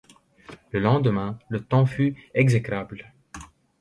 Le 0.71 0.79
lendemain, 0.79 1.37
le 1.49 1.59
temps 1.63 1.85
fut 1.85 2.15
exécrable. 2.33 3.13